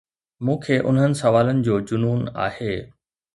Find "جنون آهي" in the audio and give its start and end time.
1.91-2.75